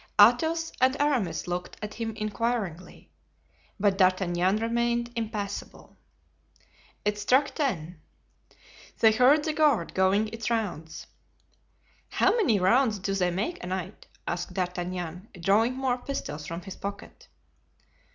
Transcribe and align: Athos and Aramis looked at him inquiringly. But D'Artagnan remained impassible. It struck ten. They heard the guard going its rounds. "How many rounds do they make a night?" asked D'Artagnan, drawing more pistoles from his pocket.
Athos 0.19 0.71
and 0.81 0.99
Aramis 0.99 1.47
looked 1.47 1.77
at 1.83 1.93
him 1.93 2.15
inquiringly. 2.15 3.11
But 3.79 3.99
D'Artagnan 3.99 4.55
remained 4.55 5.11
impassible. 5.15 5.95
It 7.05 7.19
struck 7.19 7.53
ten. 7.53 8.01
They 8.97 9.11
heard 9.11 9.43
the 9.45 9.53
guard 9.53 9.93
going 9.93 10.29
its 10.29 10.49
rounds. 10.49 11.05
"How 12.09 12.35
many 12.35 12.59
rounds 12.59 12.97
do 12.97 13.13
they 13.13 13.29
make 13.29 13.63
a 13.63 13.67
night?" 13.67 14.07
asked 14.27 14.55
D'Artagnan, 14.55 15.27
drawing 15.39 15.75
more 15.75 15.99
pistoles 15.99 16.47
from 16.47 16.63
his 16.63 16.77
pocket. 16.77 17.27